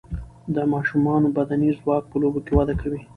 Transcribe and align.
د 0.55 0.57
ماشومان 0.73 1.21
بدني 1.37 1.69
ځواک 1.79 2.03
په 2.11 2.15
لوبو 2.21 2.39
کې 2.45 2.53
وده 2.57 2.73
کوي. 2.81 2.99